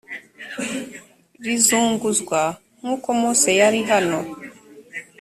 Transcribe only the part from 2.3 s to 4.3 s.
g nk uko mose yari hano